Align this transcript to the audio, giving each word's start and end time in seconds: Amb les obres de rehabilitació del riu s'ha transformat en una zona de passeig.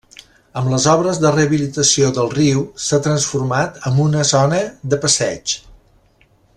Amb 0.59 0.69
les 0.75 0.85
obres 0.93 1.19
de 1.25 1.31
rehabilitació 1.35 2.09
del 2.17 2.31
riu 2.33 2.63
s'ha 2.85 3.01
transformat 3.09 3.79
en 3.91 4.03
una 4.09 4.27
zona 4.31 4.63
de 4.95 5.01
passeig. 5.05 5.59